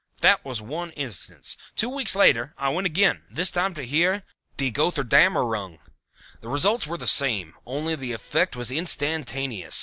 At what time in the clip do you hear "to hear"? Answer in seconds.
3.75-4.23